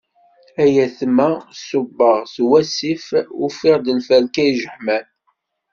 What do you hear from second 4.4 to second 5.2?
ijeḥmam.